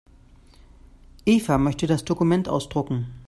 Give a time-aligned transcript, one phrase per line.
[1.27, 3.13] Eva möchte das Dokument ausdrucken.